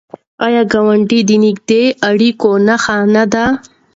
[0.45, 3.45] آیا ګاونډی د نږدې اړیکو نښه نه ده؟